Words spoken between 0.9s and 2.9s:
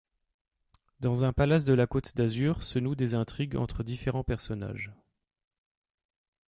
Dans un palace de la côte d'Azur se